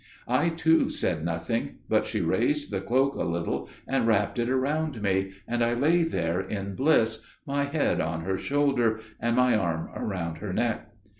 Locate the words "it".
4.39-4.51